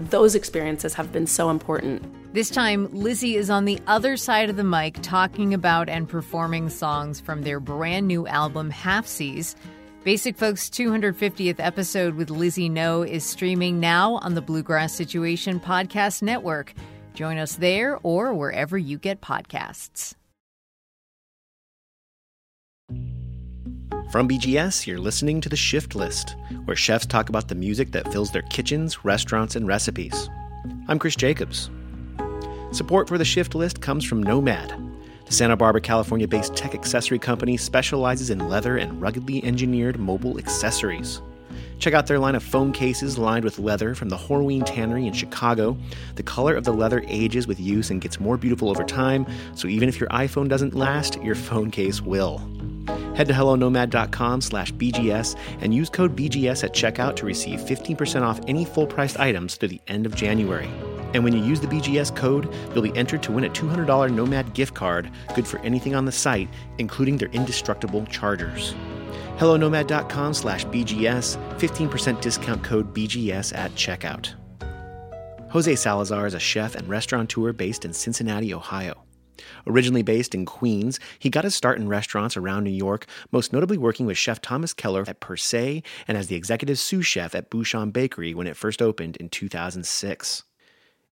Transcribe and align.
those 0.00 0.34
experiences 0.34 0.94
have 0.94 1.12
been 1.12 1.26
so 1.26 1.50
important 1.50 2.02
this 2.34 2.50
time 2.50 2.88
lizzie 2.92 3.36
is 3.36 3.50
on 3.50 3.64
the 3.64 3.80
other 3.86 4.16
side 4.16 4.50
of 4.50 4.56
the 4.56 4.64
mic 4.64 5.00
talking 5.02 5.54
about 5.54 5.88
and 5.88 6.08
performing 6.08 6.68
songs 6.68 7.20
from 7.20 7.42
their 7.42 7.60
brand 7.60 8.06
new 8.06 8.26
album 8.26 8.70
Halfsies 8.70 9.54
Basic 10.04 10.36
Folks 10.36 10.68
250th 10.68 11.54
episode 11.58 12.14
with 12.14 12.28
Lizzie 12.28 12.68
No 12.68 13.00
is 13.00 13.24
streaming 13.24 13.80
now 13.80 14.16
on 14.16 14.34
the 14.34 14.42
Bluegrass 14.42 14.92
Situation 14.92 15.58
Podcast 15.58 16.20
Network. 16.20 16.74
Join 17.14 17.38
us 17.38 17.56
there 17.56 17.98
or 18.02 18.34
wherever 18.34 18.76
you 18.76 18.98
get 18.98 19.22
podcasts. 19.22 20.14
From 24.14 24.28
BGS, 24.28 24.86
you're 24.86 25.00
listening 25.00 25.40
to 25.40 25.48
The 25.48 25.56
Shift 25.56 25.96
List, 25.96 26.36
where 26.66 26.76
chefs 26.76 27.04
talk 27.04 27.30
about 27.30 27.48
the 27.48 27.56
music 27.56 27.90
that 27.90 28.12
fills 28.12 28.30
their 28.30 28.42
kitchens, 28.42 29.04
restaurants, 29.04 29.56
and 29.56 29.66
recipes. 29.66 30.30
I'm 30.86 31.00
Chris 31.00 31.16
Jacobs. 31.16 31.68
Support 32.70 33.08
for 33.08 33.18
The 33.18 33.24
Shift 33.24 33.56
List 33.56 33.80
comes 33.80 34.04
from 34.04 34.22
Nomad. 34.22 34.72
The 35.26 35.32
Santa 35.32 35.56
Barbara, 35.56 35.80
California 35.80 36.28
based 36.28 36.54
tech 36.54 36.76
accessory 36.76 37.18
company 37.18 37.56
specializes 37.56 38.30
in 38.30 38.48
leather 38.48 38.76
and 38.76 39.02
ruggedly 39.02 39.42
engineered 39.42 39.98
mobile 39.98 40.38
accessories. 40.38 41.20
Check 41.80 41.94
out 41.94 42.06
their 42.06 42.20
line 42.20 42.36
of 42.36 42.44
phone 42.44 42.70
cases 42.70 43.18
lined 43.18 43.44
with 43.44 43.58
leather 43.58 43.96
from 43.96 44.10
the 44.10 44.16
Horween 44.16 44.64
Tannery 44.64 45.08
in 45.08 45.12
Chicago. 45.12 45.76
The 46.14 46.22
color 46.22 46.54
of 46.54 46.62
the 46.62 46.72
leather 46.72 47.02
ages 47.08 47.48
with 47.48 47.58
use 47.58 47.90
and 47.90 48.00
gets 48.00 48.20
more 48.20 48.36
beautiful 48.36 48.70
over 48.70 48.84
time, 48.84 49.26
so 49.56 49.66
even 49.66 49.88
if 49.88 49.98
your 49.98 50.08
iPhone 50.10 50.48
doesn't 50.48 50.72
last, 50.72 51.20
your 51.20 51.34
phone 51.34 51.72
case 51.72 52.00
will. 52.00 52.48
Head 53.14 53.28
to 53.28 53.32
hellonomad.com 53.32 54.40
slash 54.40 54.72
BGS 54.72 55.38
and 55.60 55.74
use 55.74 55.88
code 55.88 56.16
BGS 56.16 56.64
at 56.64 56.72
checkout 56.74 57.16
to 57.16 57.26
receive 57.26 57.60
15% 57.60 58.22
off 58.22 58.40
any 58.48 58.64
full-priced 58.64 59.18
items 59.18 59.56
through 59.56 59.68
the 59.68 59.80
end 59.86 60.06
of 60.06 60.14
January. 60.14 60.68
And 61.14 61.22
when 61.22 61.32
you 61.32 61.42
use 61.44 61.60
the 61.60 61.68
BGS 61.68 62.16
code, 62.16 62.52
you'll 62.72 62.82
be 62.82 62.96
entered 62.96 63.22
to 63.22 63.32
win 63.32 63.44
a 63.44 63.50
$200 63.50 64.12
Nomad 64.12 64.52
gift 64.52 64.74
card, 64.74 65.10
good 65.34 65.46
for 65.46 65.60
anything 65.60 65.94
on 65.94 66.04
the 66.04 66.12
site, 66.12 66.48
including 66.78 67.16
their 67.16 67.28
indestructible 67.28 68.04
chargers 68.06 68.74
hellonomad.com 69.38 70.34
slash 70.34 70.64
BGS, 70.66 71.36
15% 71.58 72.20
discount 72.20 72.62
code 72.62 72.94
BGS 72.94 73.56
at 73.56 73.72
checkout. 73.72 74.34
Jose 75.50 75.74
Salazar 75.76 76.26
is 76.26 76.34
a 76.34 76.40
chef 76.40 76.74
and 76.74 76.88
restaurateur 76.88 77.52
based 77.52 77.84
in 77.84 77.92
Cincinnati, 77.92 78.52
Ohio. 78.52 79.03
Originally 79.66 80.02
based 80.02 80.34
in 80.34 80.44
Queens, 80.44 80.98
he 81.18 81.30
got 81.30 81.44
his 81.44 81.54
start 81.54 81.78
in 81.78 81.88
restaurants 81.88 82.36
around 82.36 82.64
New 82.64 82.70
York, 82.70 83.06
most 83.32 83.52
notably 83.52 83.78
working 83.78 84.06
with 84.06 84.18
Chef 84.18 84.40
Thomas 84.40 84.72
Keller 84.72 85.04
at 85.06 85.20
Per 85.20 85.36
Se 85.36 85.82
and 86.06 86.18
as 86.18 86.28
the 86.28 86.36
executive 86.36 86.78
sous 86.78 87.06
chef 87.06 87.34
at 87.34 87.50
Bouchon 87.50 87.90
Bakery 87.90 88.34
when 88.34 88.46
it 88.46 88.56
first 88.56 88.80
opened 88.80 89.16
in 89.16 89.28
2006. 89.28 90.44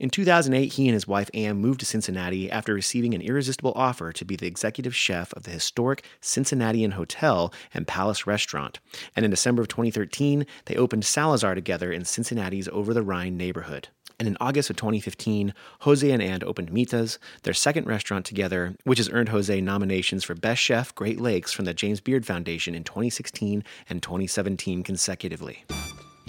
In 0.02 0.10
2008, 0.10 0.72
he 0.72 0.88
and 0.88 0.94
his 0.94 1.06
wife 1.06 1.30
Anne 1.32 1.58
moved 1.58 1.78
to 1.78 1.86
Cincinnati 1.86 2.50
after 2.50 2.74
receiving 2.74 3.14
an 3.14 3.20
irresistible 3.20 3.72
offer 3.76 4.10
to 4.10 4.24
be 4.24 4.34
the 4.34 4.48
executive 4.48 4.96
chef 4.96 5.32
of 5.34 5.44
the 5.44 5.52
historic 5.52 6.04
Cincinnatian 6.20 6.90
Hotel 6.90 7.54
and 7.72 7.86
Palace 7.86 8.26
Restaurant. 8.26 8.80
And 9.14 9.24
in 9.24 9.30
December 9.30 9.62
of 9.62 9.68
2013, 9.68 10.44
they 10.64 10.74
opened 10.74 11.04
Salazar 11.04 11.54
together 11.54 11.92
in 11.92 12.04
Cincinnati's 12.04 12.66
Over 12.68 12.92
the 12.92 13.04
Rhine 13.04 13.36
neighborhood. 13.36 13.90
And 14.22 14.28
in 14.28 14.36
August 14.40 14.70
of 14.70 14.76
2015, 14.76 15.52
Jose 15.80 16.08
and 16.08 16.22
Anne 16.22 16.44
opened 16.44 16.70
Mitas, 16.70 17.18
their 17.42 17.52
second 17.52 17.88
restaurant 17.88 18.24
together, 18.24 18.76
which 18.84 18.98
has 18.98 19.08
earned 19.10 19.30
Jose 19.30 19.60
nominations 19.60 20.22
for 20.22 20.36
Best 20.36 20.62
Chef 20.62 20.94
Great 20.94 21.20
Lakes 21.20 21.50
from 21.50 21.64
the 21.64 21.74
James 21.74 22.00
Beard 22.00 22.24
Foundation 22.24 22.72
in 22.72 22.84
2016 22.84 23.64
and 23.90 24.00
2017 24.00 24.84
consecutively. 24.84 25.64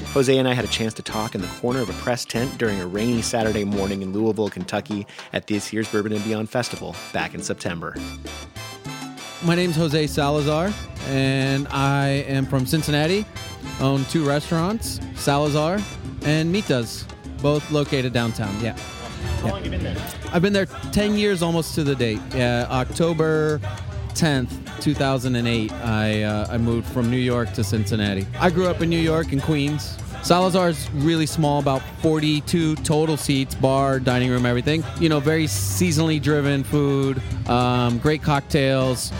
Jose 0.06 0.36
and 0.36 0.48
I 0.48 0.56
had 0.56 0.66
a 0.66 0.70
chance 0.70 0.96
to 0.96 1.04
talk 1.04 1.36
in 1.36 1.42
the 1.42 1.48
corner 1.62 1.81
of 1.81 1.90
a 1.92 1.94
press 2.02 2.26
tent 2.26 2.58
during 2.58 2.81
a 2.81 2.88
rainy 2.88 3.22
Saturday 3.22 3.64
morning 3.64 4.02
in 4.02 4.12
Louisville, 4.12 4.50
Kentucky 4.50 5.06
at 5.31 5.46
this 5.46 5.72
year's 5.72 5.88
Bourbon 5.88 6.14
and 6.14 6.24
Beyond 6.24 6.50
Festival 6.50 6.96
back 7.14 7.36
in 7.36 7.44
September. 7.44 7.96
My 9.44 9.54
name's 9.54 9.75
Jose 9.75 10.08
Salazar, 10.08 10.74
and 11.10 11.68
I 11.68 12.08
am 12.08 12.48
from 12.48 12.66
Cincinnati. 12.66 13.24
Own 13.80 14.04
two 14.06 14.25
restaurants, 14.25 15.00
Salazar 15.14 15.80
and 16.25 16.54
Mitas, 16.54 17.06
both 17.44 17.70
located 17.70 18.14
downtown. 18.14 18.58
Yeah. 18.64 18.76
How 19.42 19.50
long 19.50 19.58
have 19.58 19.66
you 19.66 19.72
been 19.72 19.84
there? 19.84 19.98
I've 20.31 20.42
been 20.42 20.54
there 20.54 20.66
10 20.66 21.16
years 21.18 21.44
almost 21.44 21.76
to 21.76 21.84
the 21.84 21.94
date. 21.94 22.22
Yeah, 22.34 22.66
October 22.70 23.59
10th, 24.14 24.81
2008, 24.81 25.72
I, 25.74 26.24
uh, 26.24 26.48
I 26.50 26.58
moved 26.58 26.88
from 26.88 27.12
New 27.12 27.18
York 27.18 27.52
to 27.54 27.64
Cincinnati. 27.64 28.26
I 28.40 28.50
grew 28.50 28.68
up 28.68 28.81
in 28.81 28.90
New 28.90 29.00
York 29.00 29.34
in 29.34 29.42
Queens. 29.42 29.98
Salazar's 30.24 30.90
really 30.92 31.25
small, 31.25 31.60
about 31.60 31.81
42 32.01 32.78
total 32.78 33.18
seats, 33.18 33.54
bar, 33.56 34.00
dining 34.00 34.30
room, 34.30 34.45
everything. 34.45 34.81
You 35.00 35.10
know, 35.10 35.19
very 35.19 35.45
seasonally 35.45 36.22
driven 36.22 36.63
food, 36.63 37.22
um, 37.50 37.98
great 37.98 38.24
cocktails, 38.24 39.12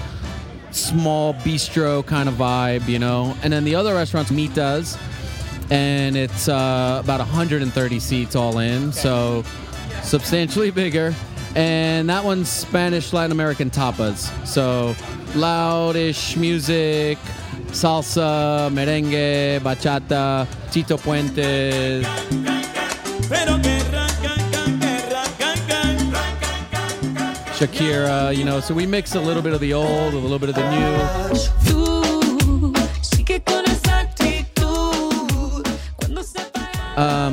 small 0.72 1.34
bistro 1.34 2.06
kind 2.06 2.30
of 2.30 2.36
vibe, 2.36 2.88
you 2.88 3.00
know. 3.00 3.36
And 3.44 3.52
then 3.52 3.66
the 3.66 3.76
other 3.76 3.94
restaurants, 3.94 4.32
Mitas, 4.32 4.98
and 5.70 6.16
it's 6.16 6.48
uh, 6.48 7.02
about 7.04 7.20
130 7.20 8.00
seats 8.00 8.36
all 8.36 8.60
in, 8.60 8.92
so 8.92 9.44
substantially 10.04 10.72
bigger 10.72 11.14
and 11.56 12.10
that 12.10 12.24
one's 12.24 12.50
Spanish 12.50 13.14
Latin 13.14 13.32
American 13.32 13.70
tapas. 13.70 14.30
So 14.46 14.96
loudish 15.34 16.36
music, 16.38 17.18
salsa, 17.68 18.70
merengue, 18.72 19.60
bachata, 19.60 20.48
Tito 20.72 20.98
Puentes. 20.98 22.04
Shakira, 27.54 28.36
you 28.36 28.44
know, 28.44 28.60
so 28.60 28.74
we 28.74 28.86
mix 28.86 29.16
a 29.16 29.22
little 29.22 29.44
bit 29.44 29.54
of 29.54 29.60
the 29.60 29.74
old, 29.74 30.14
a 30.14 30.18
little 30.18 30.40
bit 30.40 30.50
of 30.50 30.56
the 30.56 30.70
new. 30.72 31.93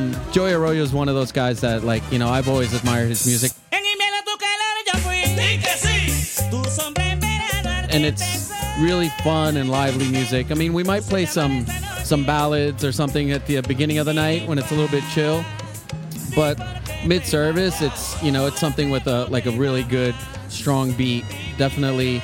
Um, 0.00 0.16
Joey 0.32 0.52
Arroyo 0.52 0.82
is 0.82 0.92
one 0.92 1.08
of 1.08 1.14
those 1.14 1.32
guys 1.32 1.60
that, 1.60 1.84
like, 1.84 2.02
you 2.10 2.18
know, 2.18 2.28
I've 2.28 2.48
always 2.48 2.72
admired 2.72 3.08
his 3.08 3.26
music. 3.26 3.52
and 7.92 8.04
it's 8.04 8.52
really 8.80 9.08
fun 9.22 9.56
and 9.56 9.68
lively 9.68 10.08
music. 10.10 10.50
I 10.50 10.54
mean, 10.54 10.72
we 10.72 10.84
might 10.84 11.02
play 11.02 11.26
some 11.26 11.66
some 12.04 12.24
ballads 12.24 12.84
or 12.84 12.92
something 12.92 13.32
at 13.32 13.46
the 13.46 13.60
beginning 13.62 13.98
of 13.98 14.06
the 14.06 14.14
night 14.14 14.48
when 14.48 14.58
it's 14.58 14.70
a 14.70 14.74
little 14.74 14.90
bit 14.90 15.04
chill, 15.12 15.44
but 16.34 16.56
mid 17.04 17.24
service, 17.24 17.82
it's 17.82 18.22
you 18.22 18.30
know 18.30 18.46
it's 18.46 18.60
something 18.60 18.90
with 18.90 19.06
a 19.08 19.24
like 19.26 19.46
a 19.46 19.50
really 19.50 19.82
good 19.82 20.14
strong 20.48 20.92
beat. 20.92 21.24
Definitely, 21.58 22.22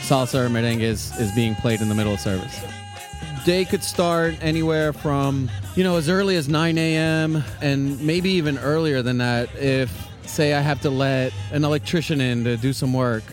salsa 0.00 0.46
or 0.46 0.48
merengue 0.48 0.80
is 0.80 1.14
is 1.18 1.32
being 1.32 1.56
played 1.56 1.80
in 1.80 1.88
the 1.88 1.94
middle 1.94 2.14
of 2.14 2.20
service. 2.20 2.79
Day 3.44 3.64
could 3.64 3.82
start 3.82 4.36
anywhere 4.40 4.92
from 4.92 5.50
you 5.74 5.84
know 5.84 5.96
as 5.96 6.08
early 6.08 6.36
as 6.36 6.48
9 6.48 6.78
a.m. 6.78 7.42
and 7.62 8.00
maybe 8.00 8.30
even 8.30 8.58
earlier 8.58 9.02
than 9.02 9.18
that 9.18 9.54
if 9.56 10.08
say 10.26 10.54
I 10.54 10.60
have 10.60 10.80
to 10.82 10.90
let 10.90 11.32
an 11.52 11.64
electrician 11.64 12.20
in 12.20 12.44
to 12.44 12.56
do 12.56 12.72
some 12.72 12.92
work 12.92 13.24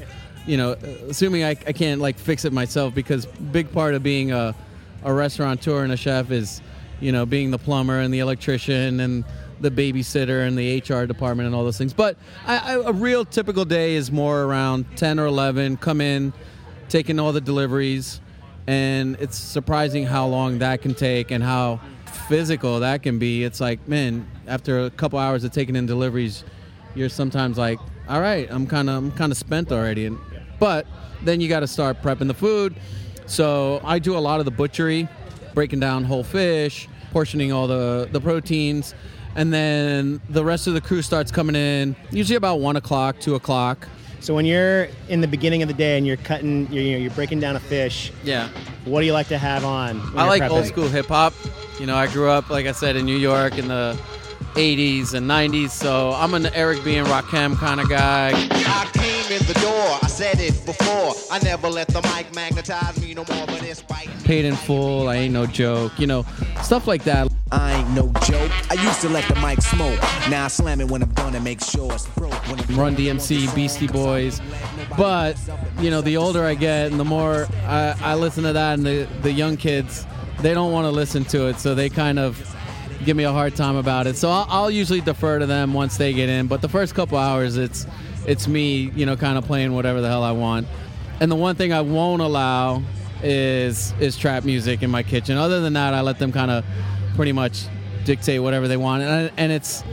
you 0.47 0.55
know, 0.55 0.71
assuming 1.09 1.43
I, 1.43 1.49
I 1.49 1.73
can't 1.73 2.01
like 2.01 2.17
fix 2.17 2.45
it 2.45 2.53
myself 2.53 2.95
because 2.95 3.25
big 3.25 3.71
part 3.71 3.93
of 3.93 4.01
being 4.01 4.31
a, 4.31 4.55
a 5.03 5.13
restaurateur 5.13 5.83
and 5.83 5.91
a 5.91 5.97
chef 5.97 6.31
is, 6.31 6.61
you 7.01 7.11
know, 7.11 7.25
being 7.25 7.51
the 7.51 7.59
plumber 7.59 7.99
and 7.99 8.13
the 8.13 8.19
electrician 8.19 9.01
and 9.01 9.25
the 9.59 9.69
babysitter 9.69 10.47
and 10.47 10.57
the 10.57 10.77
HR 10.79 11.05
department 11.05 11.47
and 11.47 11.55
all 11.55 11.65
those 11.65 11.77
things. 11.77 11.93
But 11.93 12.17
I, 12.45 12.57
I, 12.57 12.73
a 12.75 12.93
real 12.93 13.25
typical 13.25 13.65
day 13.65 13.95
is 13.95 14.11
more 14.11 14.43
around 14.43 14.85
10 14.95 15.19
or 15.19 15.25
11, 15.25 15.77
come 15.77 15.99
in, 15.99 16.31
taking 16.87 17.19
all 17.19 17.33
the 17.33 17.41
deliveries. 17.41 18.21
And 18.67 19.15
it's 19.19 19.37
surprising 19.37 20.05
how 20.05 20.27
long 20.27 20.59
that 20.59 20.81
can 20.81 20.93
take 20.93 21.31
and 21.31 21.43
how 21.43 21.79
physical 22.27 22.81
that 22.81 23.01
can 23.01 23.17
be. 23.17 23.43
It's 23.43 23.61
like, 23.61 23.87
man, 23.87 24.27
after 24.45 24.81
a 24.81 24.89
couple 24.89 25.17
hours 25.17 25.43
of 25.43 25.51
taking 25.51 25.75
in 25.75 25.85
deliveries, 25.85 26.43
you're 26.93 27.09
sometimes 27.09 27.57
like, 27.57 27.79
all 28.09 28.19
right, 28.19 28.47
I'm 28.51 28.67
kind 28.67 28.89
of 28.89 28.95
I'm 28.95 29.11
kind 29.11 29.31
of 29.31 29.37
spent 29.37 29.71
already. 29.71 30.05
And 30.05 30.17
but 30.59 30.85
then 31.23 31.41
you 31.41 31.47
got 31.47 31.61
to 31.61 31.67
start 31.67 32.01
prepping 32.01 32.27
the 32.27 32.33
food. 32.33 32.75
So 33.25 33.81
I 33.83 33.99
do 33.99 34.17
a 34.17 34.19
lot 34.19 34.39
of 34.39 34.45
the 34.45 34.51
butchery, 34.51 35.07
breaking 35.53 35.79
down 35.79 36.03
whole 36.03 36.23
fish, 36.23 36.87
portioning 37.11 37.51
all 37.51 37.67
the, 37.67 38.07
the 38.11 38.21
proteins. 38.21 38.93
And 39.35 39.53
then 39.53 40.21
the 40.29 40.43
rest 40.43 40.67
of 40.67 40.73
the 40.73 40.81
crew 40.81 41.01
starts 41.01 41.31
coming 41.31 41.55
in, 41.55 41.95
usually 42.09 42.37
about 42.37 42.59
one 42.59 42.75
o'clock, 42.75 43.19
two 43.19 43.35
o'clock. 43.35 43.87
So 44.19 44.33
when 44.33 44.45
you're 44.45 44.87
in 45.09 45.21
the 45.21 45.27
beginning 45.27 45.61
of 45.61 45.67
the 45.67 45.73
day 45.73 45.97
and 45.97 46.05
you're 46.05 46.17
cutting, 46.17 46.71
you're, 46.71 46.83
you 46.83 46.91
know, 46.93 46.97
you're 46.97 47.11
breaking 47.11 47.39
down 47.39 47.55
a 47.55 47.59
fish. 47.59 48.11
Yeah. 48.23 48.49
What 48.85 49.01
do 49.01 49.05
you 49.05 49.13
like 49.13 49.27
to 49.27 49.37
have 49.37 49.63
on? 49.63 50.01
I 50.15 50.27
like 50.27 50.41
prepping? 50.41 50.49
old 50.49 50.65
school 50.65 50.87
hip 50.87 51.07
hop. 51.07 51.33
You 51.79 51.85
know, 51.85 51.95
I 51.95 52.07
grew 52.07 52.29
up, 52.29 52.49
like 52.49 52.65
I 52.65 52.71
said, 52.71 52.95
in 52.95 53.05
New 53.05 53.17
York 53.17 53.57
in 53.57 53.67
the 53.67 53.97
80s 54.55 55.13
and 55.13 55.29
90s, 55.29 55.69
so 55.69 56.11
I'm 56.13 56.33
an 56.33 56.47
Eric 56.47 56.83
B. 56.83 56.95
and 56.95 57.07
Rakim 57.07 57.55
kind 57.57 57.79
of 57.79 57.89
guy. 57.89 58.31
I 59.37 59.39
came 59.39 59.47
in 59.49 59.53
the 59.53 59.59
door, 59.59 59.99
I 60.01 60.07
said 60.07 60.39
it 60.39 60.65
before. 60.65 61.13
I 61.31 61.39
never 61.43 61.69
let 61.69 61.87
the 61.89 62.01
mic 62.15 62.33
magnetize 62.33 62.99
me 62.99 63.13
no 63.13 63.23
more, 63.29 63.45
but 63.45 63.61
it's 63.63 63.81
biting. 63.81 64.11
Paid 64.23 64.45
in 64.45 64.55
full, 64.55 65.09
I 65.09 65.15
ain't 65.17 65.33
no 65.33 65.45
joke. 65.45 65.99
You 65.99 66.07
know, 66.07 66.25
stuff 66.63 66.87
like 66.87 67.03
that. 67.03 67.27
I 67.51 67.73
ain't 67.73 67.89
no 67.91 68.11
joke. 68.23 68.51
I 68.71 68.73
used 68.81 68.99
to 69.01 69.09
let 69.09 69.27
the 69.27 69.35
mic 69.35 69.61
smoke. 69.61 69.99
Now 70.29 70.45
I 70.45 70.47
slam 70.47 70.81
it 70.81 70.89
when 70.89 71.03
I'm 71.03 71.11
done 71.11 71.35
and 71.35 71.43
make 71.43 71.61
sure 71.61 71.93
it's 71.93 72.07
broke. 72.07 72.33
When 72.47 72.59
it 72.59 72.69
Run 72.69 72.95
DMC, 72.95 73.53
Beastie 73.53 73.87
Boys. 73.87 74.41
But, 74.97 75.37
you 75.79 75.91
know, 75.91 76.01
the 76.01 76.17
older 76.17 76.43
I 76.43 76.55
get 76.55 76.91
and 76.91 76.99
the 76.99 77.05
more 77.05 77.47
I, 77.65 77.95
I 78.01 78.15
listen 78.15 78.43
to 78.43 78.53
that, 78.53 78.73
and 78.79 78.85
the, 78.85 79.07
the 79.21 79.31
young 79.31 79.55
kids, 79.55 80.05
they 80.41 80.53
don't 80.53 80.71
want 80.71 80.85
to 80.85 80.91
listen 80.91 81.23
to 81.25 81.47
it, 81.47 81.59
so 81.59 81.75
they 81.75 81.89
kind 81.89 82.19
of 82.19 82.43
give 83.05 83.15
me 83.15 83.23
a 83.23 83.31
hard 83.31 83.55
time 83.55 83.75
about 83.75 84.07
it. 84.07 84.17
So 84.17 84.29
I'll, 84.29 84.47
I'll 84.49 84.71
usually 84.71 85.01
defer 85.01 85.39
to 85.39 85.45
them 85.45 85.73
once 85.73 85.97
they 85.97 86.11
get 86.11 86.27
in. 86.27 86.47
But 86.47 86.61
the 86.61 86.69
first 86.69 86.95
couple 86.95 87.17
hours, 87.17 87.55
it's 87.55 87.85
it's 88.27 88.47
me, 88.47 88.91
you 88.95 89.05
know, 89.05 89.15
kind 89.15 89.37
of 89.37 89.45
playing 89.45 89.73
whatever 89.73 90.01
the 90.01 90.07
hell 90.07 90.23
I 90.23 90.33
want. 90.33 90.67
And 91.19 91.31
the 91.31 91.35
one 91.35 91.55
thing 91.55 91.73
I 91.73 91.81
won't 91.81 92.21
allow 92.21 92.83
is 93.23 93.93
is 93.99 94.15
trap 94.15 94.43
music 94.43 94.83
in 94.83 94.91
my 94.91 95.01
kitchen. 95.01 95.37
Other 95.37 95.61
than 95.61 95.73
that, 95.73 95.95
I 95.95 96.01
let 96.01 96.19
them 96.19 96.31
kind 96.31 96.51
of 96.51 96.63
pretty 97.15 97.31
much 97.31 97.65
dictate 98.03 98.41
whatever 98.41 98.67
they 98.67 98.77
want. 98.77 99.01
And, 99.01 99.31
and 99.37 99.51
it's 99.51 99.83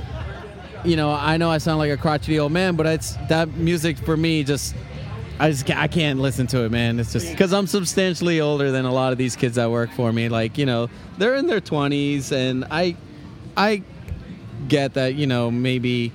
you 0.85 0.97
know, 0.97 1.11
I 1.11 1.39
know 1.39 1.51
I 1.51 1.59
sound 1.59 1.79
like 1.79 1.91
a 1.91 1.97
crotchety 1.97 2.39
old 2.39 2.53
man, 2.53 2.77
but 2.77 2.85
it's 2.85 3.15
that 3.29 3.49
music 3.55 3.97
for 3.97 4.17
me 4.17 4.45
just 4.45 4.75
I 5.39 5.51
just 5.51 5.69
I 5.71 5.89
can't 5.89 6.21
listen 6.21 6.47
to 6.49 6.65
it, 6.65 6.71
man. 6.71 7.01
It's 7.01 7.13
just 7.13 7.31
because 7.31 7.53
I'm 7.53 7.67
substantially 7.67 8.41
older 8.41 8.71
than 8.71 8.85
a 8.85 8.93
lot 8.93 9.13
of 9.13 9.19
these 9.19 9.35
kids 9.35 9.57
that 9.57 9.71
work 9.71 9.91
for 9.93 10.13
me. 10.13 10.29
Like 10.29 10.59
you 10.59 10.67
know, 10.67 10.89
they're 11.19 11.35
in 11.37 11.47
their 11.47 11.61
20s, 11.61 12.31
and 12.33 12.67
I 12.71 12.97
I 13.57 13.83
get 14.69 14.95
that 14.95 15.15
you 15.15 15.27
know 15.27 15.51
maybe 15.51 16.13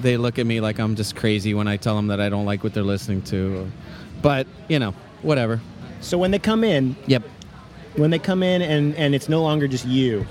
they 0.00 0.16
look 0.16 0.38
at 0.38 0.46
me 0.46 0.60
like 0.60 0.78
I'm 0.78 0.96
just 0.96 1.16
crazy 1.16 1.54
when 1.54 1.68
I 1.68 1.76
tell 1.76 1.96
them 1.96 2.08
that 2.08 2.20
I 2.20 2.28
don't 2.28 2.44
like 2.46 2.62
what 2.64 2.74
they're 2.74 2.82
listening 2.82 3.22
to, 3.22 3.70
but 4.22 4.46
you 4.68 4.78
know, 4.78 4.94
whatever. 5.22 5.60
So 6.00 6.18
when 6.18 6.30
they 6.30 6.38
come 6.38 6.62
in, 6.64 6.96
Yep. 7.06 7.22
when 7.96 8.10
they 8.10 8.18
come 8.18 8.42
in 8.42 8.62
and, 8.62 8.94
and 8.96 9.14
it's 9.14 9.28
no 9.28 9.42
longer 9.42 9.66
just 9.68 9.86
you, 9.86 10.26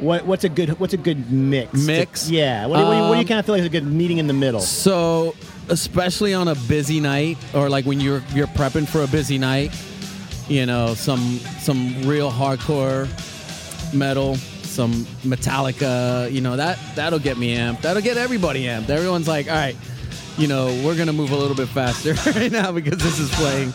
what 0.00 0.26
what's 0.26 0.42
a 0.44 0.48
good 0.48 0.70
what's 0.80 0.92
a 0.94 0.96
good 0.98 1.30
mix? 1.30 1.70
to- 1.70 1.78
Mix? 1.86 2.28
yeah. 2.30 2.66
What, 2.66 2.78
do- 2.78 2.84
what, 2.84 2.90
do 2.90 2.96
you, 2.96 3.02
what 3.02 3.08
do 3.10 3.14
you 3.14 3.20
Um, 3.20 3.26
kind 3.26 3.38
of 3.40 3.46
feel 3.46 3.54
like 3.54 3.60
is 3.60 3.66
a 3.66 3.70
good 3.70 3.86
meeting 3.86 4.18
in 4.18 4.26
the 4.26 4.32
middle? 4.32 4.60
So, 4.60 5.34
especially 5.68 6.34
on 6.34 6.48
a 6.48 6.54
busy 6.54 6.98
night, 7.00 7.38
or 7.54 7.68
like 7.68 7.84
when 7.86 8.00
you're 8.00 8.22
you're 8.34 8.48
prepping 8.48 8.88
for 8.88 9.02
a 9.02 9.06
busy 9.06 9.38
night, 9.38 9.72
you 10.48 10.66
know, 10.66 10.94
some 10.94 11.38
some 11.60 12.02
real 12.02 12.30
hardcore 12.30 13.06
metal, 13.94 14.36
some 14.74 14.92
Metallica, 15.22 16.30
you 16.32 16.40
know, 16.40 16.56
that 16.56 16.78
that'll 16.96 17.18
get 17.20 17.38
me 17.38 17.56
amped. 17.56 17.82
That'll 17.82 18.02
get 18.02 18.16
everybody 18.16 18.64
amped. 18.64 18.90
Everyone's 18.90 19.28
like, 19.28 19.48
all 19.48 19.54
right, 19.54 19.76
you 20.36 20.48
know, 20.48 20.66
we're 20.84 20.96
gonna 20.96 21.12
move 21.12 21.30
a 21.30 21.36
little 21.36 21.56
bit 21.56 21.68
faster 21.68 22.14
right 22.38 22.50
now 22.50 22.72
because 22.72 22.98
this 22.98 23.18
is 23.20 23.30
playing. 23.34 23.72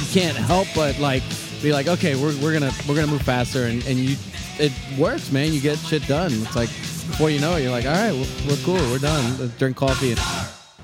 You 0.00 0.20
can't 0.20 0.36
help 0.36 0.68
but 0.76 0.98
like 1.00 1.22
be 1.62 1.72
like, 1.72 1.88
okay, 1.88 2.14
we're, 2.14 2.36
we're 2.40 2.52
gonna 2.52 2.70
we're 2.88 2.94
gonna 2.94 3.06
move 3.08 3.22
faster, 3.22 3.64
and, 3.66 3.84
and 3.86 3.96
you 3.98 4.16
it 4.58 4.72
works, 4.98 5.32
man. 5.32 5.52
You 5.52 5.60
get 5.60 5.78
shit 5.78 6.06
done. 6.06 6.30
It's 6.32 6.54
like 6.56 6.68
before 6.68 7.30
you 7.30 7.40
know 7.40 7.56
it, 7.56 7.62
you're 7.62 7.70
like, 7.72 7.84
all 7.86 7.92
right, 7.92 8.12
we're, 8.12 8.50
we're 8.50 8.62
cool, 8.64 8.74
we're 8.90 8.98
done. 8.98 9.38
Let's 9.38 9.56
drink 9.58 9.76
coffee. 9.76 10.10
And, 10.12 10.20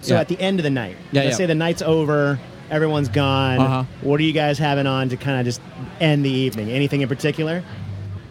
So 0.03 0.15
Yeah. 0.15 0.21
at 0.21 0.29
the 0.29 0.41
end 0.41 0.59
of 0.59 0.65
the 0.65 0.71
night, 0.71 0.97
Yeah, 1.13 1.23
let's 1.23 1.33
yeah. 1.35 1.37
say 1.37 1.47
the 1.47 1.55
night's 1.55 1.83
over, 1.83 2.39
everyone's 2.71 3.09
gone. 3.09 3.59
Uh-huh. 3.59 3.85
What 4.03 4.21
are 4.21 4.23
you 4.23 4.33
guys 4.33 4.59
having 4.59 4.87
on 4.87 5.09
to 5.11 5.17
kind 5.17 5.39
of 5.39 5.45
just 5.45 5.61
end 6.01 6.25
the 6.25 6.31
evening? 6.31 6.71
Anything 6.71 7.01
in 7.03 7.09
particular? 7.09 7.63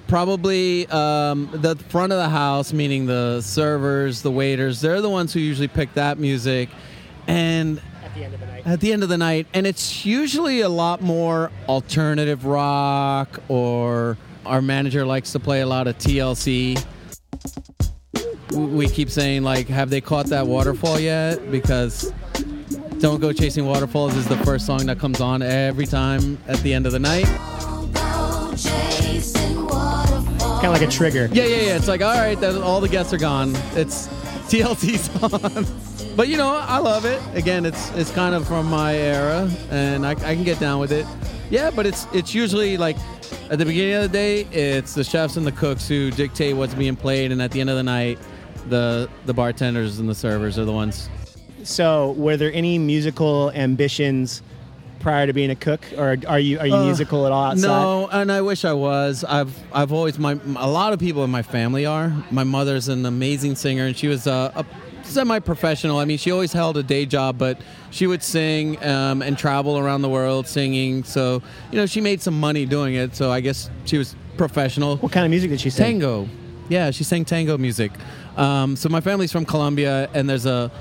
probably 0.07 0.87
um, 0.87 1.47
the 1.53 1.75
front 1.89 2.11
of 2.11 2.17
the 2.17 2.27
house, 2.29 2.73
meaning 2.73 3.05
the 3.05 3.39
servers, 3.41 4.23
the 4.23 4.31
waiters, 4.31 4.81
they're 4.81 5.01
the 5.01 5.09
ones 5.09 5.31
who 5.31 5.39
usually 5.39 5.67
pick 5.67 5.93
that 5.93 6.17
music. 6.17 6.67
And 7.27 7.79
At 8.03 8.15
the 8.15 8.23
end 8.23 8.33
of 8.33 8.39
the 8.39 8.45
night. 8.47 8.65
at 8.65 8.79
the 8.79 8.91
end 8.91 9.03
of 9.03 9.09
the 9.09 9.17
night, 9.19 9.45
and 9.53 9.67
it's 9.67 10.07
usually 10.07 10.61
a 10.61 10.69
lot 10.69 11.03
more 11.03 11.51
alternative 11.67 12.45
rock, 12.45 13.39
or 13.49 14.17
our 14.47 14.63
manager 14.63 15.05
likes 15.05 15.31
to 15.33 15.39
play 15.39 15.61
a 15.61 15.67
lot 15.67 15.85
of 15.85 15.95
TLC. 15.99 16.83
We 18.51 18.89
keep 18.89 19.11
saying, 19.11 19.43
like, 19.43 19.67
have 19.67 19.91
they 19.91 20.01
caught 20.01 20.25
that 20.27 20.47
waterfall 20.47 20.99
yet? 20.99 21.51
Because 21.51 22.11
Don't 22.99 23.21
Go 23.21 23.31
Chasing 23.31 23.65
Waterfalls 23.65 24.13
is 24.17 24.27
the 24.27 24.35
first 24.39 24.65
song 24.65 24.85
that 24.87 24.99
comes 24.99 25.21
on 25.21 25.41
every 25.41 25.85
time 25.85 26.37
at 26.49 26.57
the 26.59 26.73
end 26.73 26.85
of 26.85 26.91
the 26.91 26.99
night. 26.99 27.23
Kind 30.59 30.65
of 30.65 30.73
like 30.73 30.81
a 30.81 30.87
trigger. 30.87 31.29
Yeah, 31.31 31.45
yeah, 31.45 31.61
yeah. 31.61 31.75
It's 31.77 31.87
like, 31.87 32.01
all 32.01 32.13
right, 32.13 32.37
that, 32.41 32.61
all 32.61 32.81
the 32.81 32.89
guests 32.89 33.13
are 33.13 33.17
gone. 33.17 33.53
It's 33.73 34.07
TLC's 34.49 35.09
on. 35.23 36.15
but 36.17 36.27
you 36.27 36.35
know, 36.35 36.49
I 36.49 36.79
love 36.79 37.05
it. 37.05 37.21
Again, 37.33 37.65
it's 37.65 37.89
it's 37.91 38.11
kind 38.11 38.35
of 38.35 38.45
from 38.45 38.65
my 38.65 38.93
era, 38.95 39.49
and 39.71 40.05
I, 40.05 40.11
I 40.11 40.35
can 40.35 40.43
get 40.43 40.59
down 40.59 40.81
with 40.81 40.91
it. 40.91 41.05
Yeah, 41.49 41.71
but 41.71 41.85
it's 41.85 42.05
it's 42.11 42.35
usually 42.35 42.75
like 42.75 42.97
at 43.49 43.59
the 43.59 43.65
beginning 43.65 43.93
of 43.93 44.01
the 44.01 44.09
day, 44.09 44.41
it's 44.51 44.93
the 44.93 45.05
chefs 45.05 45.37
and 45.37 45.47
the 45.47 45.53
cooks 45.53 45.87
who 45.87 46.11
dictate 46.11 46.57
what's 46.57 46.73
being 46.73 46.97
played, 46.97 47.31
and 47.31 47.41
at 47.41 47.51
the 47.51 47.61
end 47.61 47.69
of 47.69 47.77
the 47.77 47.83
night, 47.83 48.19
the 48.67 49.09
the 49.25 49.33
bartenders 49.33 49.99
and 49.99 50.09
the 50.09 50.15
servers 50.15 50.59
are 50.59 50.65
the 50.65 50.73
ones. 50.73 51.07
So, 51.63 52.11
were 52.11 52.37
there 52.37 52.51
any 52.53 52.77
musical 52.77 53.51
ambitions 53.51 54.41
prior 54.99 55.25
to 55.27 55.33
being 55.33 55.49
a 55.49 55.55
cook, 55.55 55.81
or 55.97 56.17
are 56.27 56.39
you 56.39 56.59
are 56.59 56.67
you 56.67 56.77
musical 56.77 57.25
at 57.25 57.31
all 57.31 57.45
outside? 57.51 57.69
Uh, 57.69 57.83
No, 57.83 58.07
and 58.11 58.31
I 58.31 58.41
wish 58.41 58.65
I 58.65 58.73
was. 58.73 59.23
I've 59.23 59.55
I've 59.73 59.91
always 59.91 60.19
my 60.19 60.37
a 60.57 60.69
lot 60.69 60.93
of 60.93 60.99
people 60.99 61.23
in 61.23 61.29
my 61.29 61.41
family 61.41 61.85
are. 61.85 62.11
My 62.31 62.43
mother's 62.43 62.87
an 62.87 63.05
amazing 63.05 63.55
singer, 63.55 63.85
and 63.85 63.95
she 63.95 64.07
was 64.07 64.27
a, 64.27 64.51
a 64.55 64.65
semi-professional. 65.03 65.97
I 65.97 66.05
mean, 66.05 66.17
she 66.17 66.31
always 66.31 66.53
held 66.53 66.77
a 66.77 66.83
day 66.83 67.05
job, 67.05 67.37
but 67.37 67.59
she 67.91 68.07
would 68.07 68.21
sing 68.23 68.81
um, 68.83 69.21
and 69.21 69.37
travel 69.37 69.77
around 69.77 70.01
the 70.01 70.09
world 70.09 70.47
singing. 70.47 71.03
So 71.03 71.41
you 71.71 71.77
know, 71.77 71.85
she 71.85 72.01
made 72.01 72.21
some 72.21 72.39
money 72.39 72.65
doing 72.65 72.95
it. 72.95 73.15
So 73.15 73.31
I 73.31 73.39
guess 73.41 73.69
she 73.85 73.97
was 73.97 74.15
professional. 74.37 74.97
What 74.97 75.11
kind 75.11 75.25
of 75.25 75.29
music 75.29 75.49
did 75.49 75.61
she 75.61 75.69
sing? 75.69 75.99
Tango. 75.99 76.27
Yeah, 76.69 76.91
she 76.91 77.03
sang 77.03 77.25
tango 77.25 77.57
music. 77.57 77.91
Um, 78.37 78.75
so 78.75 78.89
my 78.89 79.01
family's 79.01 79.31
from 79.31 79.43
Colombia, 79.45 80.09
and 80.13 80.29
there's 80.29 80.45
a 80.45 80.71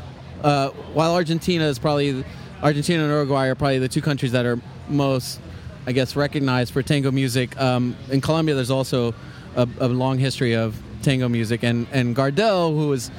uh, 0.42 0.71
while 0.95 1.14
Argentina 1.14 1.64
is 1.64 1.78
probably 1.78 2.25
Argentina 2.62 3.02
and 3.02 3.12
Uruguay 3.12 3.47
are 3.49 3.54
probably 3.54 3.78
the 3.78 3.88
two 3.88 4.02
countries 4.02 4.33
that 4.33 4.47
are 4.47 4.61
most 4.88 5.40
I 5.88 5.92
guess, 5.92 6.16
recognized 6.16 6.75
for 6.75 6.83
tango 6.83 7.11
music. 7.11 7.59
Um, 7.59 7.97
in 8.11 8.21
Colombia, 8.21 8.54
there's 8.54 8.71
also 8.71 9.14
a, 9.57 9.66
a 9.80 9.88
long 9.88 10.18
history 10.18 10.54
of 10.54 10.78
tango 11.00 11.30
music, 11.30 11.64
and 11.64 11.87
and 11.92 12.14
Gardel, 12.14 12.76
who 12.76 12.88
was, 12.88 13.11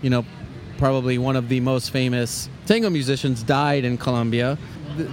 you 0.00 0.08
know, 0.08 0.24
probably 0.78 1.18
one 1.18 1.36
of 1.36 1.50
the 1.50 1.60
most 1.60 1.90
famous 1.90 2.48
tango 2.64 2.88
musicians, 2.88 3.42
died 3.42 3.84
in 3.84 3.98
Colombia. 3.98 4.56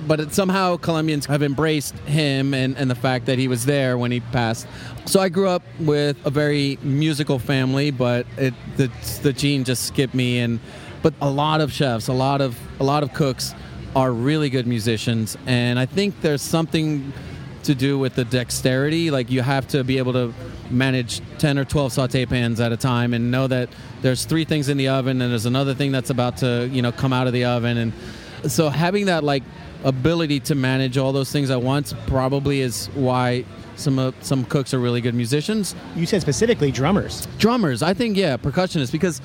But 0.08 0.22
it, 0.22 0.34
somehow 0.34 0.78
Colombians 0.78 1.26
have 1.26 1.44
embraced 1.44 1.98
him 2.06 2.54
and, 2.54 2.78
and 2.78 2.90
the 2.90 2.96
fact 2.96 3.26
that 3.26 3.38
he 3.38 3.50
was 3.50 3.66
there 3.66 3.98
when 3.98 4.12
he 4.12 4.22
passed. 4.22 4.66
So 5.06 5.20
I 5.20 5.28
grew 5.28 5.50
up 5.50 5.64
with 5.80 6.16
a 6.26 6.30
very 6.30 6.78
musical 6.82 7.40
family, 7.40 7.92
but 7.92 8.26
it, 8.38 8.54
the 8.78 8.90
the 9.22 9.34
gene 9.34 9.66
just 9.66 9.86
skipped 9.86 10.14
me. 10.14 10.40
And 10.40 10.62
but 11.02 11.14
a 11.22 11.30
lot 11.30 11.62
of 11.62 11.72
chefs, 11.72 12.08
a 12.08 12.14
lot 12.14 12.42
of 12.42 12.58
a 12.80 12.84
lot 12.84 13.04
of 13.04 13.14
cooks 13.14 13.54
are 13.96 14.12
really 14.12 14.50
good 14.50 14.68
musicians, 14.68 15.38
and 15.46 15.78
I 15.78 15.86
think 15.86 16.22
there's 16.22 16.42
something 16.42 17.12
to 17.64 17.76
do 17.76 18.00
with 18.00 18.16
the 18.16 18.26
dexterity. 18.26 19.12
Like 19.12 19.30
you 19.30 19.42
have 19.42 19.68
to 19.70 19.84
be 19.84 19.98
able 19.98 20.14
to 20.14 20.34
manage 20.70 21.22
10 21.38 21.60
or 21.60 21.66
12 21.66 21.94
saute 21.94 22.26
pans 22.26 22.60
at 22.60 22.72
a 22.72 22.78
time 22.78 23.14
and 23.14 23.30
know 23.30 23.48
that 23.48 23.70
there's 24.02 24.26
three 24.26 24.46
things 24.46 24.70
in 24.70 24.78
the 24.78 24.88
oven 24.88 25.22
and 25.22 25.32
there's 25.32 25.46
another 25.46 25.74
thing 25.74 25.92
that's 25.92 26.10
about 26.10 26.38
to, 26.38 26.68
you 26.72 26.82
know, 26.82 26.92
come 26.92 27.14
out 27.14 27.28
of 27.28 27.34
the 27.34 27.46
oven 27.46 27.78
and 27.78 27.94
so 28.48 28.70
having 28.70 29.06
that 29.06 29.24
like 29.24 29.44
ability 29.84 30.40
to 30.40 30.56
manage 30.56 30.98
all 30.98 31.12
those 31.12 31.32
things 31.32 31.50
at 31.50 31.62
once 31.62 31.94
probably 32.08 32.62
is 32.62 32.88
why 32.96 33.46
some 33.76 34.00
uh, 34.00 34.12
some 34.22 34.46
cooks 34.46 34.74
are 34.74 34.80
really 34.80 35.02
good 35.02 35.16
musicians. 35.16 35.76
You 35.96 36.06
said 36.06 36.22
specifically 36.22 36.72
drummers. 36.72 37.28
Drummers, 37.38 37.82
I 37.82 37.94
think 37.94 38.18
yeah, 38.18 38.38
percussionists 38.38 38.92
because 38.92 39.22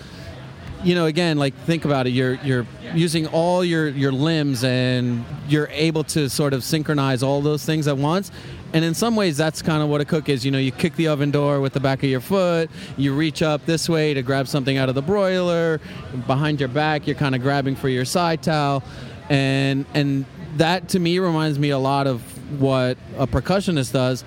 you 0.87 0.95
know 0.95 1.07
again 1.07 1.37
like 1.37 1.53
think 1.65 1.85
about 1.85 2.07
it. 2.07 2.11
You're 2.11 2.35
you're 2.45 2.65
using 2.95 3.27
all 3.27 3.65
your 3.65 3.89
your 3.89 4.13
limbs 4.13 4.63
and 4.63 5.25
you're 5.49 5.69
able 5.73 6.05
to 6.05 6.31
sort 6.31 6.55
of 6.55 6.63
synchronize 6.63 7.25
all 7.25 7.43
those 7.43 7.65
things 7.65 7.89
at 7.89 7.99
once. 7.99 8.31
And 8.73 8.85
in 8.85 8.95
some 8.95 9.17
ways 9.17 9.37
that's 9.37 9.63
kind 9.63 9.83
of 9.83 9.89
what 9.89 10.01
a 10.01 10.05
cook 10.05 10.29
is. 10.29 10.45
You 10.45 10.53
know 10.53 10.59
you 10.59 10.71
kick 10.71 10.95
the 10.95 11.09
oven 11.09 11.33
door 11.33 11.61
with 11.61 11.73
the 11.73 11.81
back 11.81 12.05
of 12.05 12.09
your 12.09 12.21
foot 12.21 12.71
you 12.97 13.13
reach 13.15 13.43
up 13.43 13.67
this 13.67 13.89
way 13.89 14.15
to 14.15 14.23
grab 14.23 14.47
something 14.47 14.77
out 14.77 14.89
of 14.89 14.95
the 14.95 15.03
broiler 15.03 15.81
behind 16.27 16.61
your 16.61 16.69
back 16.69 17.07
you're 17.07 17.17
kind 17.17 17.35
of 17.35 17.43
grabbing 17.43 17.75
for 17.75 17.89
your 17.89 18.05
side 18.05 18.41
towel. 18.43 18.85
And 19.29 19.87
and 19.93 20.25
that 20.57 20.91
to 20.91 21.01
me 21.01 21.19
reminds 21.19 21.59
me 21.59 21.71
a 21.71 21.79
lot 21.79 22.07
of 22.07 22.23
what 22.61 22.97
a 23.19 23.27
percussionist 23.27 23.93
does 23.93 24.25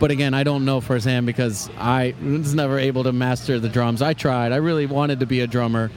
but 0.00 0.10
again, 0.10 0.32
I 0.34 0.42
don't 0.42 0.64
know 0.64 0.80
firsthand 0.80 1.26
because 1.26 1.70
I 1.78 2.14
was 2.22 2.54
never 2.54 2.78
able 2.78 3.04
to 3.04 3.12
master 3.12 3.60
the 3.60 3.68
drums. 3.68 4.00
I 4.02 4.14
tried. 4.14 4.50
I 4.50 4.56
really 4.56 4.86
wanted 4.86 5.20
to 5.20 5.26
be 5.26 5.40
a 5.40 5.46
drummer. 5.46 5.90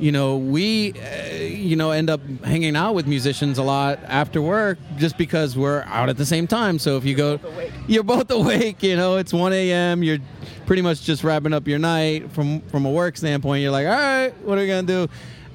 You 0.00 0.10
know, 0.10 0.38
we, 0.38 0.94
uh, 0.94 1.34
you 1.34 1.76
know, 1.76 1.92
end 1.92 2.10
up 2.10 2.20
hanging 2.42 2.74
out 2.74 2.94
with 2.94 3.06
musicians 3.06 3.58
a 3.58 3.62
lot 3.62 4.00
after 4.04 4.42
work 4.42 4.78
just 4.96 5.16
because 5.16 5.56
we're 5.56 5.82
out 5.82 6.08
at 6.08 6.16
the 6.16 6.26
same 6.26 6.48
time. 6.48 6.80
So 6.80 6.96
if 6.96 7.04
you 7.04 7.14
go, 7.14 7.38
you're 7.86 8.02
both 8.02 8.30
awake. 8.30 8.82
You 8.82 8.96
know, 8.96 9.18
it's 9.18 9.32
1 9.32 9.52
a.m. 9.52 10.02
You're 10.02 10.18
pretty 10.66 10.82
much 10.82 11.02
just 11.02 11.22
wrapping 11.22 11.52
up 11.52 11.68
your 11.68 11.78
night 11.78 12.32
from 12.32 12.62
from 12.62 12.86
a 12.86 12.90
work 12.90 13.16
standpoint. 13.16 13.62
You're 13.62 13.70
like, 13.70 13.86
all 13.86 13.92
right, 13.92 14.32
what 14.42 14.58
are 14.58 14.62
we 14.62 14.66
gonna 14.66 14.82
do? 14.86 15.08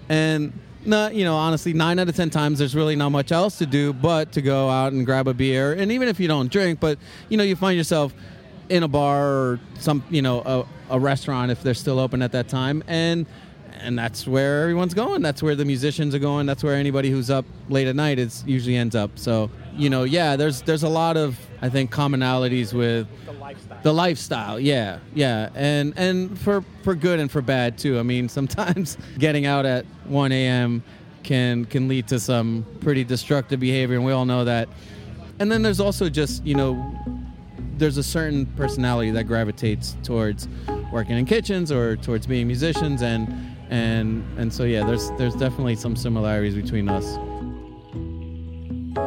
And 0.08 0.54
no, 0.86 1.10
you 1.10 1.24
know, 1.24 1.36
honestly, 1.36 1.74
nine 1.74 2.00
out 2.00 2.10
of 2.10 2.16
ten 2.16 2.30
times 2.30 2.60
there's 2.60 2.76
really 2.76 2.96
not 2.96 3.10
much 3.10 3.32
else 3.32 3.58
to 3.58 3.66
do 3.66 3.94
but 3.94 4.32
to 4.34 4.42
go 4.42 4.70
out 4.70 4.94
and 4.94 5.06
grab 5.06 5.28
a 5.28 5.34
beer. 5.34 5.74
And 5.74 5.92
even 5.92 6.08
if 6.08 6.20
you 6.20 6.28
don't 6.28 6.52
drink, 6.52 6.80
but 6.80 6.98
you 7.30 7.38
know, 7.38 7.44
you 7.44 7.56
find 7.56 7.78
yourself 7.78 8.14
in 8.70 8.84
a 8.84 8.88
bar 8.88 9.28
or 9.28 9.60
some, 9.80 10.04
you 10.10 10.22
know, 10.22 10.42
a, 10.90 10.96
a 10.96 11.00
restaurant 11.00 11.52
if 11.52 11.64
they're 11.64 11.74
still 11.74 12.00
open 12.00 12.22
at 12.22 12.32
that 12.32 12.48
time, 12.48 12.84
and 12.88 13.26
and 13.82 13.98
that's 13.98 14.28
where 14.28 14.64
everyone's 14.64 14.94
going. 14.94 15.22
That's 15.22 15.42
where 15.42 15.56
the 15.56 15.66
musicians 15.66 16.14
are 16.14 16.20
going. 16.20 16.46
That's 16.46 16.64
where 16.64 16.76
anybody 16.76 17.10
who's 17.10 17.30
up 17.30 17.46
late 17.70 17.88
at 17.88 17.96
night 17.96 18.20
is 18.20 18.44
usually 18.46 18.76
ends 18.76 18.96
up. 18.96 19.12
So 19.16 19.50
you 19.76 19.90
know, 19.90 20.04
yeah, 20.04 20.36
there's 20.36 20.62
there's 20.64 20.84
a 20.84 20.90
lot 20.90 21.18
of 21.18 21.40
I 21.62 21.70
think 21.70 21.92
commonalities 21.92 22.74
with 22.74 23.08
the 23.84 23.94
lifestyle. 23.94 24.60
Yeah, 24.60 25.00
yeah, 25.14 25.50
and 25.56 25.94
and 25.98 26.38
for 26.40 26.64
for 26.84 26.96
good 26.96 27.20
and 27.20 27.32
for 27.32 27.42
bad 27.42 27.78
too. 27.78 28.00
I 28.00 28.04
mean, 28.04 28.30
sometimes 28.40 28.98
getting 29.18 29.46
out 29.46 29.66
at 29.66 29.86
1 30.06 30.32
a.m. 30.32 30.84
can 31.24 31.66
can 31.66 31.88
lead 31.88 32.08
to 32.10 32.20
some 32.20 32.66
pretty 32.82 33.04
destructive 33.04 33.60
behavior, 33.60 33.96
and 33.96 34.06
we 34.06 34.12
all 34.12 34.26
know 34.26 34.46
that. 34.46 34.70
And 35.40 35.52
then 35.52 35.62
there's 35.62 35.80
also 35.80 36.10
just 36.10 36.46
you 36.46 36.56
know, 36.56 36.94
there's 37.78 37.98
a 37.98 38.04
certain 38.04 38.46
personality 38.46 39.12
that 39.12 39.26
gravitates 39.26 39.96
towards 40.04 40.48
working 40.92 41.18
in 41.18 41.26
kitchens 41.26 41.72
or 41.72 41.96
towards 41.96 42.28
being 42.28 42.48
musicians, 42.48 43.02
and 43.02 43.28
and 43.70 44.26
and 44.38 44.54
so 44.54 44.64
yeah, 44.64 44.86
there's 44.86 45.10
there's 45.18 45.36
definitely 45.36 45.76
some 45.76 45.96
similarities 45.96 46.56
between 46.56 46.90
us. 46.90 47.18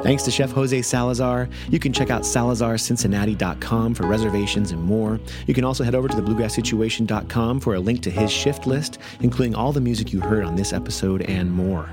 Thanks 0.03 0.25
to 0.25 0.31
Chef 0.31 0.51
Jose 0.51 0.83
Salazar. 0.83 1.49
You 1.69 1.79
can 1.79 1.93
check 1.93 2.11
out 2.11 2.23
salazarcincinnati.com 2.23 3.95
for 3.95 4.07
reservations 4.07 4.73
and 4.73 4.83
more. 4.83 5.21
You 5.47 5.55
can 5.55 5.65
also 5.65 5.85
head 5.85 5.95
over 5.95 6.09
to 6.09 6.15
thebluegrasssituation.com 6.15 7.61
for 7.61 7.75
a 7.75 7.81
link 7.81 8.03
to 8.03 8.11
his 8.11 8.31
shift 8.31 8.67
list, 8.67 8.99
including 9.21 9.55
all 9.55 9.73
the 9.73 9.81
music 9.81 10.13
you 10.13 10.21
heard 10.21 10.45
on 10.45 10.57
this 10.57 10.73
episode 10.73 11.23
and 11.23 11.53
more. 11.53 11.89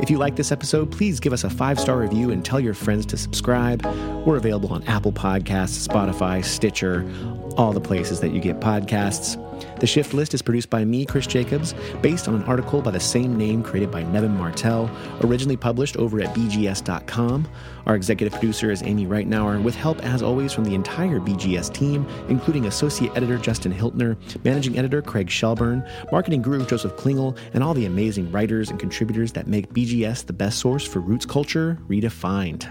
If 0.00 0.10
you 0.10 0.18
like 0.18 0.36
this 0.36 0.52
episode, 0.52 0.90
please 0.90 1.20
give 1.20 1.32
us 1.32 1.44
a 1.44 1.50
five 1.50 1.78
star 1.80 1.98
review 1.98 2.30
and 2.30 2.44
tell 2.44 2.60
your 2.60 2.74
friends 2.74 3.06
to 3.06 3.16
subscribe. 3.16 3.84
We're 4.26 4.36
available 4.36 4.72
on 4.72 4.82
Apple 4.84 5.12
Podcasts, 5.12 5.86
Spotify, 5.86 6.44
Stitcher, 6.44 7.02
all 7.54 7.72
the 7.72 7.80
places 7.80 8.20
that 8.20 8.30
you 8.30 8.40
get 8.40 8.60
podcasts. 8.60 9.38
The 9.80 9.86
Shift 9.86 10.14
List 10.14 10.34
is 10.34 10.42
produced 10.42 10.70
by 10.70 10.84
me, 10.84 11.04
Chris 11.04 11.26
Jacobs, 11.26 11.74
based 12.00 12.28
on 12.28 12.34
an 12.34 12.42
article 12.44 12.82
by 12.82 12.90
the 12.90 13.00
same 13.00 13.36
name 13.36 13.62
created 13.62 13.90
by 13.90 14.02
Nevin 14.02 14.36
Martell, 14.36 14.90
originally 15.22 15.56
published 15.56 15.96
over 15.96 16.20
at 16.20 16.34
BGS.com. 16.34 17.48
Our 17.86 17.96
executive 17.96 18.32
producer 18.32 18.70
is 18.70 18.82
Amy 18.82 19.06
Reitnouer, 19.06 19.62
with 19.62 19.74
help, 19.74 20.02
as 20.04 20.22
always, 20.22 20.52
from 20.52 20.64
the 20.64 20.74
entire 20.74 21.18
BGS 21.20 21.72
team, 21.72 22.06
including 22.28 22.66
Associate 22.66 23.10
Editor 23.16 23.38
Justin 23.38 23.72
Hiltner, 23.72 24.16
Managing 24.44 24.78
Editor 24.78 25.02
Craig 25.02 25.30
Shelburne, 25.30 25.86
Marketing 26.10 26.42
Guru 26.42 26.64
Joseph 26.66 26.96
Klingel, 26.96 27.36
and 27.54 27.62
all 27.62 27.74
the 27.74 27.86
amazing 27.86 28.30
writers 28.30 28.70
and 28.70 28.78
contributors 28.78 29.32
that 29.32 29.46
make 29.46 29.72
BGS 29.72 30.26
the 30.26 30.32
best 30.32 30.58
source 30.58 30.86
for 30.86 31.00
roots 31.00 31.26
culture 31.26 31.78
redefined. 31.88 32.68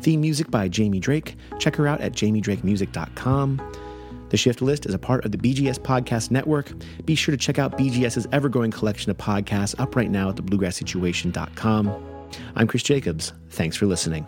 Theme 0.00 0.20
music 0.20 0.50
by 0.50 0.68
Jamie 0.68 1.00
Drake. 1.00 1.36
Check 1.58 1.76
her 1.76 1.86
out 1.86 2.00
at 2.00 2.12
jamiedrakemusic.com. 2.12 3.85
The 4.28 4.36
Shift 4.36 4.60
List 4.60 4.86
is 4.86 4.94
a 4.94 4.98
part 4.98 5.24
of 5.24 5.32
the 5.32 5.38
BGS 5.38 5.78
Podcast 5.78 6.30
Network. 6.30 6.72
Be 7.04 7.14
sure 7.14 7.32
to 7.32 7.38
check 7.38 7.58
out 7.58 7.78
BGS's 7.78 8.26
ever 8.32 8.48
growing 8.48 8.70
collection 8.70 9.10
of 9.10 9.16
podcasts 9.16 9.78
up 9.78 9.94
right 9.96 10.10
now 10.10 10.30
at 10.30 10.36
thebluegrasssituation.com. 10.36 12.04
I'm 12.56 12.66
Chris 12.66 12.82
Jacobs. 12.82 13.32
Thanks 13.50 13.76
for 13.76 13.86
listening. 13.86 14.26